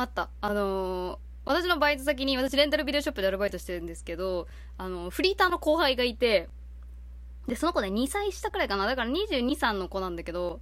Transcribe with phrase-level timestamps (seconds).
[0.00, 0.28] あった。
[0.40, 6.48] あのー私のバイト先に、私レンタルビデオショップでアルバイトしてるんですけど、あのフリーターの後輩がいて、
[7.48, 8.86] で、その子ね、2歳下くらいかな。
[8.86, 10.60] だから22、3の子なんだけど、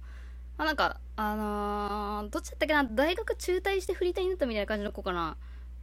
[0.57, 5.37] まあ、なんか、あのーどっちだったっけな、大学中退してフリーターになったみたいな感じの子かな。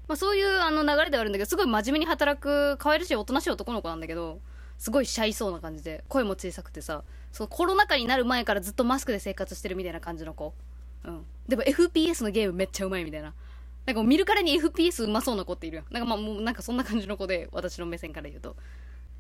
[0.09, 4.41] まあ、そういうあの流れではあるんだけど、すごい真面目に働く、可愛らしいおとなしい男の子なんだけど、
[4.79, 10.55] すごいシャイそうな感じで、声も小さくてさ、そうコロナ禍になる前からずっとマスクで生活してるみたいな感じの子。
[11.05, 11.25] うん。
[11.49, 13.35] でも FPS のゲームめっちゃうまいみたいな。
[13.87, 15.85] なんか見るからに FPS うまそうな子っているよ。
[15.91, 18.57] なんかまあもうなんかそんな感じの子で、私の目線から言うと。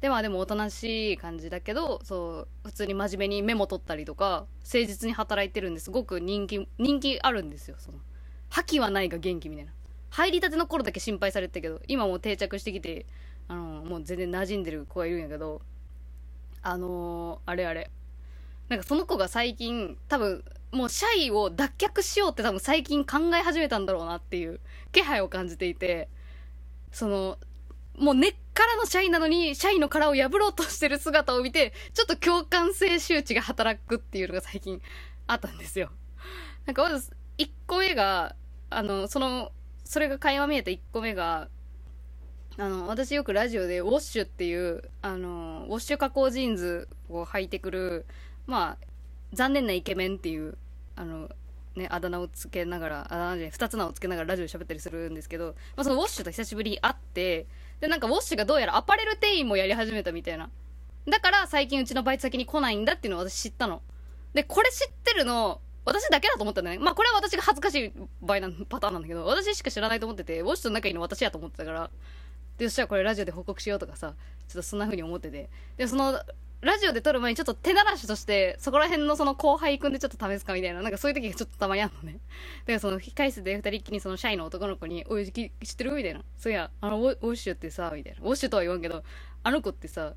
[0.00, 7.76] でまあでもおとなしい感じだけど、そう、普通に真面目にメモ取ったりとか、誠実に働いてるんですごく人気、人気あるんですよ。
[7.78, 7.98] その、
[8.50, 9.72] 覇気はないが元気みたいな。
[10.10, 13.06] 入りたての頃だけ心配されてたけど、今もう定着してきて、
[13.48, 15.62] あのもう全然馴染んでる子がいるんやけど、
[16.62, 17.90] あのー、あれあれ。
[18.68, 20.44] なんかその子が最近、多分、
[20.76, 24.60] もうシャイを脱却しようって多分最近考え始めたんだろうなっていう
[24.92, 26.08] 気配を感じていて、
[26.92, 27.38] その、
[27.98, 34.80] もう根っからのシャイなのに、シャイの殻を破ろうとしてる姿を見て、ちょっと共感性羞恥が働くっていうのが最近
[35.26, 35.90] あったんですよ。
[36.66, 38.36] なんかまず、1個目が、
[38.70, 39.52] あの、その、
[39.84, 41.48] それが垣間見えた1個目が、
[42.58, 48.06] あの、私よくラジオでウォッシュっていう、あの、ウォッシュ加工ジーンズを履いてくる、
[48.46, 48.86] まあ、
[49.32, 50.56] 残念なイケメンっていう、
[50.96, 51.28] あの、
[51.76, 57.46] ね、あだ名をつけながら、あだ名で二つ名をつけながらラジオで喋ったりするんですけど、まあ、そのウォッシュと久しぶりに会って、
[57.80, 60.50] で、なんかウォッシュがどうやらアパレル店員もやり始めたみたいな。
[61.06, 63.82] だから最近うちのバイト先に来ないんだっていうのを私知ったの。
[64.34, 66.78] で、これ知ってるの、私だけだと思ったんだね。
[66.78, 71.90] まあこれは私が恥ずかしい場合なパターンなんだけど、私しか知らないと思ってて、ウォッシュと仲いいの私やと思ってたから、
[72.58, 74.14] で、そしたらこれラジオで報告しようとかさ、
[74.48, 75.48] ちょっとそんな風に思ってて。
[75.76, 76.18] で、その、
[76.62, 82.18] ラジオで撮る前にちょっと手慣らしとして、そこら辺のその後輩くんでちょっと試すかみたいな、なんかそういう時がちょっとたまにあるのね。
[82.64, 85.92] で、その控室で二人っきりそのシャイの男の子に、おい、知ってる？
[85.92, 86.22] みたいな。
[86.38, 88.20] そういや、あの、ウォッシュってさ、みたいな。
[88.22, 89.04] ウォッシュとは言わんけど、
[89.42, 90.14] あの子ってさ、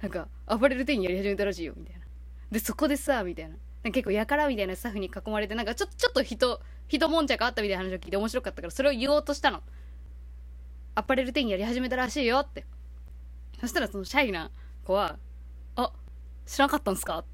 [0.00, 2.02] なんか、アパレル店員やり始めたらしいよ、みたいな。
[2.50, 3.56] で、そこでさ、みたいな。
[3.90, 9.62] 結構やからみたいなスタッフに囲まれて、なんかちょちょっと人、人もんちゃがあったみたいな話を聞いて面白かったから、それを言おうとしたの。
[10.94, 12.66] アパレル店員やり始めたらしいよって。
[13.60, 14.50] そしたらそのシャイな
[14.84, 15.18] 子は、
[15.76, 15.92] あ、
[16.46, 17.24] 知らなかったんすか？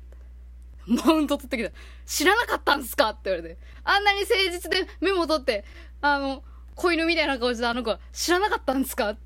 [0.87, 1.71] マウント取ってきた。
[2.07, 3.11] 知らなかったんすか？
[3.11, 3.59] って言われて。
[3.85, 5.65] あんなに誠実でメモ取って、
[6.01, 6.43] あの、
[6.75, 9.17] 子犬みたいな顔してあの子は、知らなかったんすか？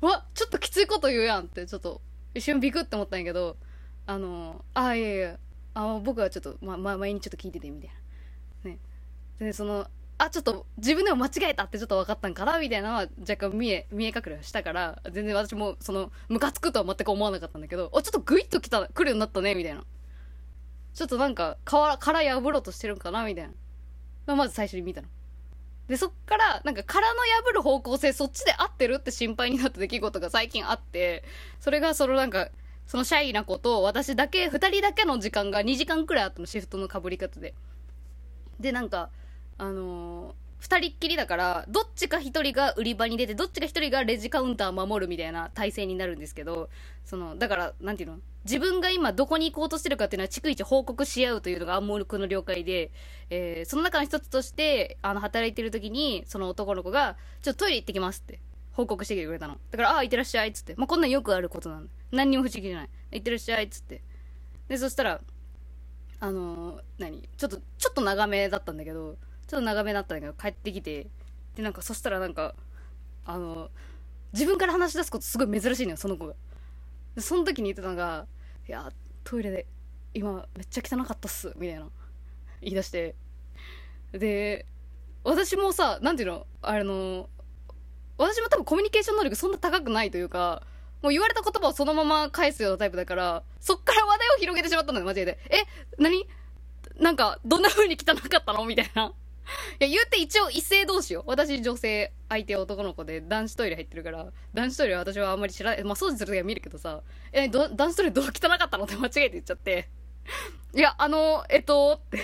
[0.00, 2.00] わ、ちょっときついこと言うやんって、ちょっと、
[2.34, 3.56] 一瞬ビクって思ったんやけど、
[4.06, 5.38] あの、あ、いやいや、
[5.74, 7.90] あ僕はちょっと、ま、ま、前にちょっと聞いてて、みたい
[8.64, 8.70] な。
[8.70, 8.78] ね。
[9.38, 9.86] で、その、
[10.18, 19.84] あ、ちょっと自分でも間違えたってちょっと分かったんかなみたいなのは若干見え、見え隠れしたから、全然私もその、ムカつくとは全く思わなかったんだけど、あ、ちょっとグイッと来た、来るようになったね、みたいな。
[20.94, 23.52] ちょっとなんか、殻、殻破ろうとしてるんかなみたいな。
[24.26, 25.08] ま、まず最初に見たの。
[25.88, 31.22] で、そっから、なんか殻の破る方向性、そっちで合ってるって心配になった出来事が最近あって、
[31.60, 32.48] それがそのなんか、
[32.86, 37.54] そのシャイな子と私だけ、二人だけの時間が2時間くらいあったの、シフトの被り方で。
[38.58, 39.10] で、なんか、
[39.58, 46.70] あのー二人っきりだから、どっちか一人が売り場に出て、どっちか一人がレジカウンター守るみたいな体制になるんですけど、
[47.04, 48.18] その、だから、なんていうの？
[48.44, 52.90] 自分が今どこに行こうとしてるかっていうのは、逐一報告し合うというのが暗黙の了解で、
[53.28, 58.40] えーその中の一つとして、あの、働いてる時に、その男の子が、ちょっとトイレ行ってきますって、
[58.72, 59.58] 報告してきてくれたの。
[59.70, 60.74] だから、ああ、行ってらっしゃいっつって。
[60.78, 61.90] まあ、こんなんよくあることなんだ。
[62.12, 62.88] 何にも不思議じゃない。
[63.12, 64.00] 行ってらっしゃいっつって。
[64.68, 65.20] で、そしたら、
[66.18, 67.28] あのー何？
[67.36, 71.06] ちょっと、ちょっと長めだったんだけど、ちょっと長めだったんだけど、帰ってきて、
[71.54, 72.54] で、なんか、そしたらなんか、
[73.24, 73.70] あの
[74.32, 76.34] 自分から話し出すことすごい珍しいのよ、その子が。
[77.14, 78.26] で、その時に言ってたのが、
[78.68, 78.92] いや、
[79.24, 79.66] トイレで、
[80.14, 81.88] 今、めっちゃ汚かったっす、みたいな、
[82.60, 83.14] 言い出して。
[84.12, 84.66] で、
[85.24, 87.28] 私もさ、なんていうの、あの、
[88.18, 90.62] 私も多分コミュニケーション能力そんな高くないというか、
[91.02, 95.38] もう言われた言葉をそのまま返すようなタイプだから、そっから話題を広げてしまったのよ、マジで。
[95.50, 95.64] え、
[95.98, 96.26] 何？
[96.98, 98.64] なんか、どんな風に汚かったの？
[98.64, 99.12] みたいな。
[99.80, 101.24] いや、言うて一応異性同士よ。
[101.26, 105.84] 私女性、相手男の子で男子トイレ入ってるから、男子トイレは私はあんまり知らない。
[105.84, 107.02] まあ掃除するときは見るけどさ、
[107.32, 109.88] え、ど男子トイレどう汚かったのって間違えて言っちゃって。
[110.74, 112.18] いや、あの、えっと、って。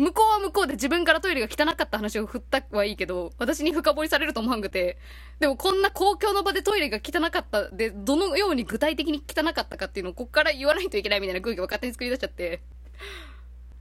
[0.00, 4.96] 向こうは向こうで自分からトイレが汚かった話を振ったはいいけど、私に深掘りされると思わんくて、
[5.40, 12.62] でもこんな公共の場でトイレが汚かったで、どのように具体的に汚かったかっていうのをこっから言わないといけないみたいな空気を勝手に作り出しちゃって、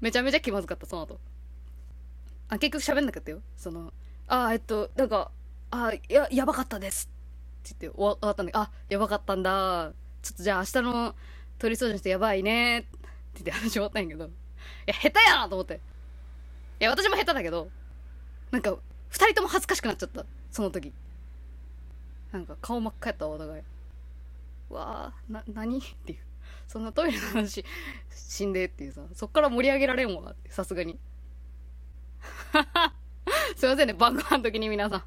[0.01, 1.21] めちゃめちゃ気まずかった、その後。
[2.49, 3.41] あ、結局喋んなかったよ。
[3.55, 3.93] その、
[4.27, 5.31] あ、えっと、なんか、
[5.71, 7.09] あ、や、やばかったです。
[7.69, 9.93] って言って終わったんだけど、あ、やばかったんだ。
[10.21, 11.15] ちょっとじゃあ明日の
[11.59, 12.79] 取り掃除の人やばいね。
[12.79, 12.87] って
[13.35, 14.25] 言って話終わったんやけど。
[14.25, 14.29] い
[14.87, 15.79] や、下手やなと思って。
[16.79, 17.69] いや、私も下手だけど、
[18.51, 18.77] なんか、
[19.09, 20.25] 二人とも恥ずかしくなっちゃった。
[20.51, 20.93] その時。
[22.31, 23.63] なんか顔真っ赤やったわ、お互い。
[24.69, 25.79] わあな、何？
[25.79, 26.19] っていう。
[26.67, 27.65] そんなトイレの話、
[28.13, 30.99] 死んでっていうさ、そっから盛り上げられんわ、さすがに。
[33.55, 35.03] すいませんね、晩ご飯の時に皆さん。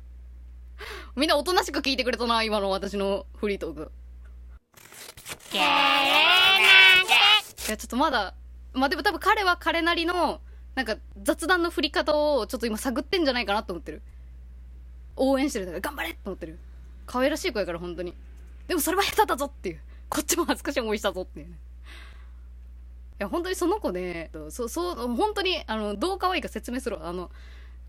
[1.17, 3.93] みんなおとなしく聞いてくれたな、今の私のフリートーク。
[7.67, 8.35] いや、ちょっとまだ、
[8.73, 10.41] まあ、でも多分彼は彼なりの、
[10.75, 14.03] なんか雑談の振り方をちょっと今探ってんじゃないかなと思ってる。
[15.17, 15.67] 応援してる。
[15.67, 16.59] だから頑張れと思ってる。
[17.07, 18.15] 可愛らしい子やから、本当に。
[18.69, 19.81] でもそれは下手だぞっていう。
[20.09, 21.59] こっちも恥ずかしい思いしたぞっていうね。
[23.23, 27.31] や、本当にその子ね、そ、そう、本当に、あの、どう可愛いいか説明するわあの、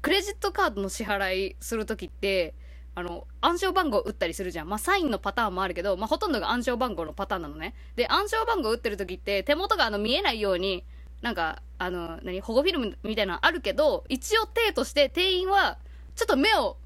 [0.01, 2.53] クレジットカードの支払いするときって、
[2.95, 4.69] あの、暗証番号打ったりするじゃん。
[4.69, 7.73] まあ、サインのパターンもあるけど、まあ、ほとんどが暗証番号のパターンなのね。
[7.95, 10.83] で、暗証番号打ってる時って、手元があの、見えないように、
[11.21, 15.79] なんか、あの、何、保護フィルムみたいなのあるけど、一応手として店員は、
[16.15, 16.77] ちょっと目を、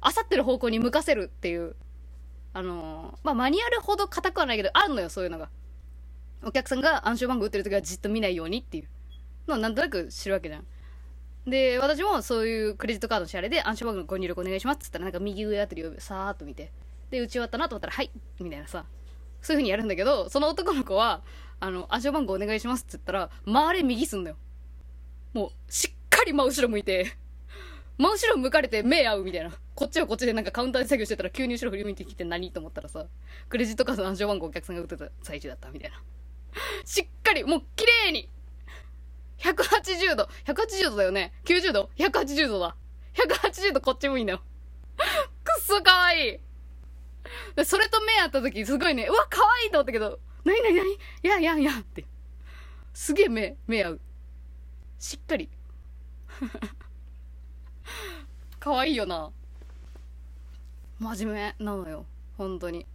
[0.00, 1.74] あさってる方向に向かせるっていう、
[2.52, 5.48] あのまあ、マニュアルほど硬くはないけど、あるのよ、そういうのが。
[6.42, 8.88] お客さんが暗証番号打ってる時はじっと見ないようにっていう
[9.48, 10.64] のをなんとなく知るわけじゃん。
[11.48, 16.72] で、私もそういうクレジットカードの支払いで暗証番号ご入力お願いしますって言ったらなんか右上あたりをさーっと見て、
[17.10, 18.10] で、打ち終わったなと思ったら、はい、
[18.40, 18.84] みたいなさ、
[19.40, 21.22] そういう風にやるんだけど、その男の子は、
[21.60, 24.36] あの、暗証番号お願いしますって言ったら、回れ右すんだよ。
[25.32, 27.16] もう、しっかり真後ろ向いて、
[27.98, 29.52] 真後ろ向かれて目合うみたいな。
[29.74, 33.06] こっちはこっちでなんかカウンターで作業してたら急に後ろ振り向いてきて何と思ったらさ、
[33.48, 36.02] クレジットカードの暗証番号お客さんが打ってた最中だったみたいな。
[36.84, 38.28] しっかり、もう綺麗に
[39.38, 40.28] 180度。
[40.44, 41.32] 180度だよね。
[41.44, 42.76] 90度 ?180 度だ。
[43.14, 44.42] 180度こっちもいいんだよ。
[44.96, 46.40] くっそかわい
[47.56, 47.64] い。
[47.64, 52.04] それと目合った時すごいね、うわ、かわいいと思ったけど、なになになにいやいやいやって。
[52.94, 54.00] すげえ目、目合う。
[54.98, 55.50] しっかり。
[58.58, 59.30] かわいいよな。
[60.98, 62.06] 真面目なのよ。
[62.38, 62.86] 本当に。